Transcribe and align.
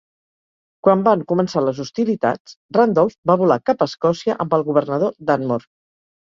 Quan 0.85 1.01
van 1.07 1.19
començar 1.31 1.61
les 1.65 1.81
hostilitats, 1.83 2.55
Randolph 2.77 3.13
va 3.33 3.37
volar 3.43 3.59
cap 3.71 3.85
a 3.85 3.89
Escòcia 3.91 4.39
amb 4.47 4.57
el 4.59 4.67
governador 4.71 5.15
Dunmore. 5.33 5.71